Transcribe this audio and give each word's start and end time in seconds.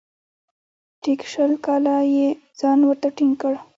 ټیک 1.01 1.19
شل 1.31 1.51
کاله 1.65 1.95
یې 2.15 2.27
ځان 2.59 2.79
ورته 2.85 3.07
ټینګ 3.17 3.33
کړ. 3.41 3.53